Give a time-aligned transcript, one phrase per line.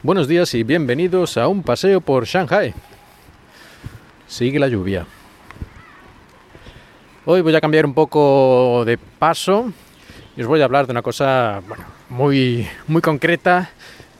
[0.00, 2.72] Buenos días y bienvenidos a un paseo por Shanghai.
[4.28, 5.04] Sigue la lluvia.
[7.24, 9.72] Hoy voy a cambiar un poco de paso
[10.36, 11.62] y os voy a hablar de una cosa
[12.08, 13.70] muy, muy concreta,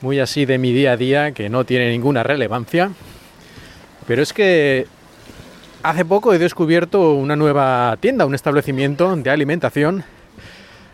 [0.00, 2.90] muy así de mi día a día, que no tiene ninguna relevancia.
[4.08, 4.88] Pero es que
[5.84, 10.02] hace poco he descubierto una nueva tienda, un establecimiento de alimentación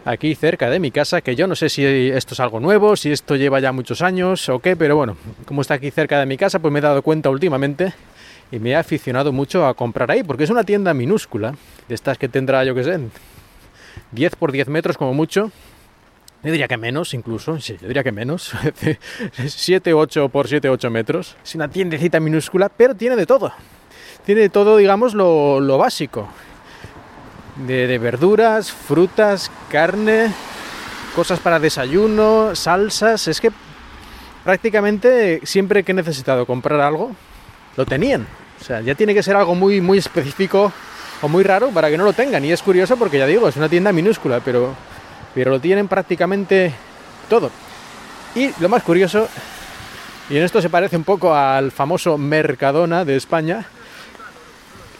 [0.05, 3.11] aquí cerca de mi casa, que yo no sé si esto es algo nuevo, si
[3.11, 6.37] esto lleva ya muchos años o qué, pero bueno, como está aquí cerca de mi
[6.37, 7.95] casa, pues me he dado cuenta últimamente
[8.53, 11.55] y me he aficionado mucho a comprar ahí, porque es una tienda minúscula,
[11.89, 13.01] de estas que tendrá, yo qué sé,
[14.13, 15.51] 10 por 10 metros como mucho.
[16.43, 18.53] Yo diría que menos, incluso, sí, yo diría que menos.
[19.47, 21.37] 7, 8 por 7, 8 metros.
[21.43, 23.51] Es una tiendecita minúscula, pero tiene de todo.
[24.27, 26.29] Tiene de todo, digamos, lo, lo básico
[27.57, 30.33] de, verduras, frutas, carne,
[31.15, 33.29] cosas para desayuno, salsas.
[33.29, 33.51] Es que
[34.45, 37.13] prácticamente siempre que he necesitado comprar algo,
[37.77, 38.27] lo tenían.
[38.61, 40.73] O sea, ya tiene que ser algo muy, muy específico
[41.23, 42.45] o muy raro para que no lo tengan.
[42.45, 44.75] Y es curioso porque ya digo, es una tienda minúscula, pero,
[45.35, 46.73] pero lo tienen prácticamente
[47.29, 47.51] todo.
[48.35, 49.29] Y lo más curioso,
[50.29, 53.67] y en esto se parece un poco al famoso Mercadona de España,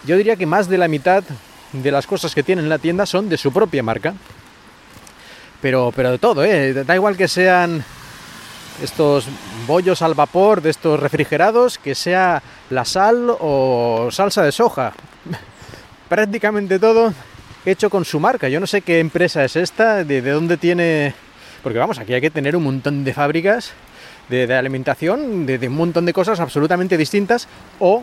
[0.05, 1.25] yo diría que más de la mitad
[1.83, 4.15] de las cosas que tienen en la tienda son de su propia marca.
[5.61, 6.73] Pero, pero de todo, ¿eh?
[6.73, 7.85] Da igual que sean
[8.83, 9.27] estos
[9.67, 14.93] bollos al vapor de estos refrigerados, que sea la sal o salsa de soja.
[16.09, 17.13] Prácticamente todo
[17.65, 18.49] hecho con su marca.
[18.49, 21.15] Yo no sé qué empresa es esta, de, dónde tiene...
[21.63, 23.73] Porque vamos, aquí hay que tener un montón de fábricas
[24.29, 28.03] de, alimentación, de, de un montón de cosas absolutamente distintas, o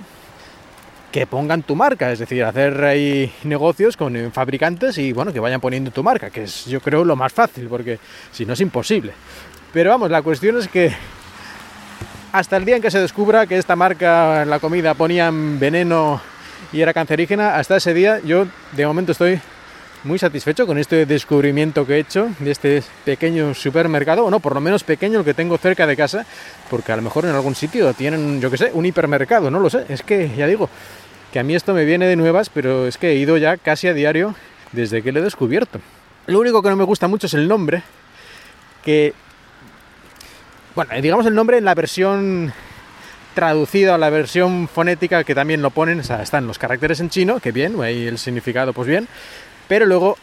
[1.11, 5.59] que pongan tu marca, es decir, hacer ahí negocios con fabricantes y bueno, que vayan
[5.59, 7.99] poniendo tu marca, que es yo creo lo más fácil, porque
[8.31, 9.13] si no es imposible.
[9.73, 10.93] Pero vamos, la cuestión es que
[12.31, 16.21] hasta el día en que se descubra que esta marca, la comida, ponían veneno
[16.71, 19.41] y era cancerígena, hasta ese día yo de momento estoy
[20.03, 24.55] muy satisfecho con este descubrimiento que he hecho de este pequeño supermercado, o no, por
[24.55, 26.25] lo menos pequeño el que tengo cerca de casa,
[26.69, 29.69] porque a lo mejor en algún sitio tienen, yo que sé, un hipermercado, no lo
[29.69, 30.69] sé, es que ya digo,
[31.31, 33.87] que a mí esto me viene de nuevas, pero es que he ido ya casi
[33.87, 34.35] a diario
[34.71, 35.79] desde que lo he descubierto.
[36.27, 37.83] Lo único que no me gusta mucho es el nombre,
[38.83, 39.13] que,
[40.75, 42.53] bueno, digamos el nombre en la versión
[43.33, 47.09] traducida a la versión fonética que también lo ponen, o sea, están los caracteres en
[47.09, 49.07] chino, que bien, ahí el significado pues bien,
[49.71, 50.17] pero luego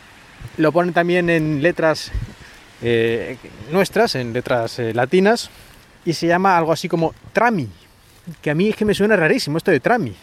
[0.59, 2.13] lo ponen también en letras
[2.83, 3.39] eh,
[3.73, 5.49] nuestras, en letras eh, latinas,
[6.05, 7.67] y se llama algo así como Trami,
[8.43, 10.15] que a mí es que me suena rarísimo esto de Trami.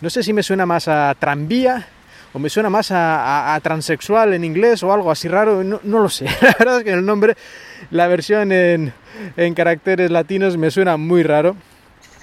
[0.00, 1.88] No sé si me suena más a tranvía
[2.32, 6.26] o me suena más a, transexual en inglés o algo así raro, no, lo sé.
[6.40, 7.36] La verdad es que el nombre,
[7.90, 8.92] la versión en,
[9.56, 11.56] caracteres latinos me suena muy raro.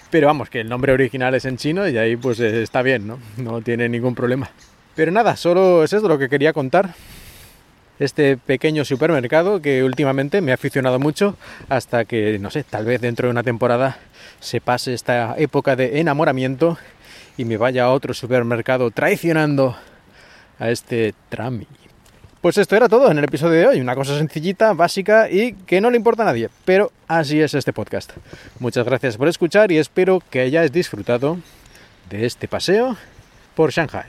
[0.09, 3.07] Pero vamos, que el nombre original es en chino y ahí pues eh, está bien,
[3.07, 3.19] ¿no?
[3.35, 4.49] No tiene ningún problema.
[4.95, 6.95] Pero nada, solo es eso lo que quería contar.
[7.99, 11.37] Este pequeño supermercado que últimamente me ha aficionado mucho
[11.69, 13.97] hasta que, no sé, tal vez dentro de una temporada
[14.39, 16.77] se pase esta época de enamoramiento
[17.37, 19.77] y me vaya a otro supermercado traicionando
[20.59, 21.67] a este Trami.
[22.41, 25.81] Pues esto era todo en el episodio de hoy, una cosa sencillita, básica y que
[25.81, 28.11] no le importa a nadie, pero así es este podcast.
[28.59, 31.37] Muchas gracias por escuchar y espero que hayáis disfrutado
[32.09, 32.97] de este paseo
[33.55, 34.05] por Shanghai.